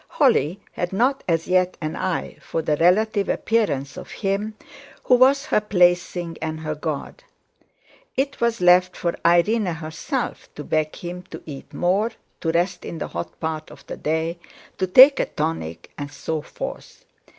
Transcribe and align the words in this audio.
Holly 0.07 0.59
had 0.71 0.91
not 0.93 1.23
as 1.27 1.47
yet 1.47 1.77
an 1.79 1.95
eye 1.95 2.37
for 2.41 2.63
the 2.63 2.75
relative 2.77 3.29
appearance 3.29 3.97
of 3.97 4.09
him 4.09 4.55
who 5.03 5.13
was 5.13 5.45
her 5.45 5.61
plaything 5.61 6.39
and 6.41 6.61
her 6.61 6.73
god. 6.73 7.23
It 8.17 8.41
was 8.41 8.61
left 8.61 8.97
for 8.97 9.13
Irene 9.23 9.67
herself 9.67 10.49
to 10.55 10.63
beg 10.63 10.95
him 10.95 11.21
to 11.29 11.43
eat 11.45 11.71
more, 11.71 12.11
to 12.39 12.51
rest 12.51 12.83
in 12.83 12.97
the 12.97 13.09
hot 13.09 13.39
part 13.39 13.69
of 13.69 13.85
the 13.85 13.95
day, 13.97 14.39
to 14.79 14.87
take 14.87 15.19
a 15.19 15.27
tonic, 15.27 15.91
and 15.99 16.11
so 16.11 16.41
forth. 16.41 17.05